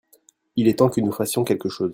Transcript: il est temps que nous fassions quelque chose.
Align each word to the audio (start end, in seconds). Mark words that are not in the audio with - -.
il 0.55 0.67
est 0.67 0.79
temps 0.79 0.89
que 0.89 0.99
nous 0.99 1.11
fassions 1.11 1.43
quelque 1.43 1.69
chose. 1.69 1.89